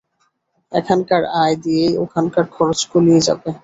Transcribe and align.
এখানকার 0.71 1.21
আয় 1.41 1.55
দিয়েই 1.63 1.93
ওখানকার 2.03 2.45
খরচ 2.55 2.79
কুলিয়ে 2.91 3.21
যাবে। 3.27 3.49